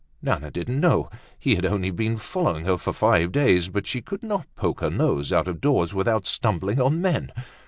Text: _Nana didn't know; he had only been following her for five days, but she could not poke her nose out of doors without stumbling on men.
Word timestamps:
_Nana 0.23 0.49
didn't 0.49 0.79
know; 0.79 1.11
he 1.37 1.53
had 1.53 1.63
only 1.63 1.91
been 1.91 2.17
following 2.17 2.65
her 2.65 2.75
for 2.79 2.91
five 2.91 3.31
days, 3.31 3.69
but 3.69 3.85
she 3.85 4.01
could 4.01 4.23
not 4.23 4.47
poke 4.55 4.81
her 4.81 4.89
nose 4.89 5.31
out 5.31 5.47
of 5.47 5.61
doors 5.61 5.93
without 5.93 6.25
stumbling 6.25 6.81
on 6.81 6.99
men. 7.03 7.31